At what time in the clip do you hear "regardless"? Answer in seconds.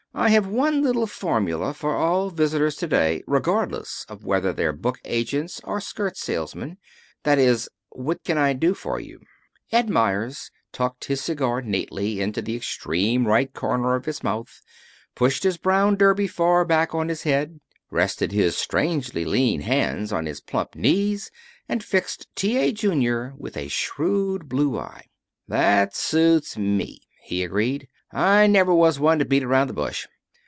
3.27-4.05